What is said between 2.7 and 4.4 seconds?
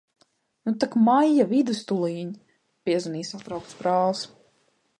Piezvanīja satraukts brālis.